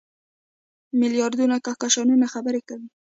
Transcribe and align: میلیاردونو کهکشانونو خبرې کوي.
میلیاردونو 0.99 1.55
کهکشانونو 1.65 2.25
خبرې 2.33 2.61
کوي. 2.67 2.87